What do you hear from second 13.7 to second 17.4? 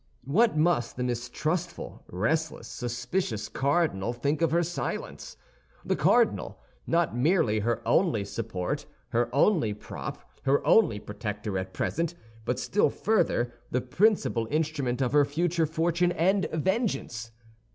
principal instrument of her future fortune and vengeance?